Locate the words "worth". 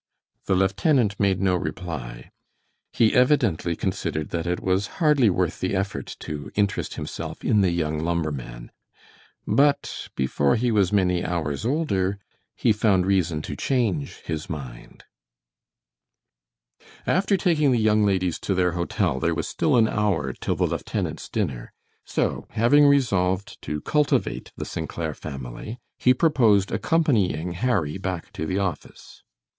5.29-5.59